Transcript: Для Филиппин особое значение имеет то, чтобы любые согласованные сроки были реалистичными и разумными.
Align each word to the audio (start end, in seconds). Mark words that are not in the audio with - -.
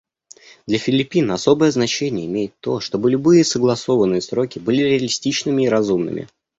Для 0.65 0.79
Филиппин 0.79 1.29
особое 1.29 1.69
значение 1.69 2.25
имеет 2.25 2.55
то, 2.59 2.79
чтобы 2.79 3.11
любые 3.11 3.45
согласованные 3.45 4.21
сроки 4.21 4.57
были 4.57 4.81
реалистичными 4.81 5.65
и 5.65 5.69
разумными. 5.69 6.27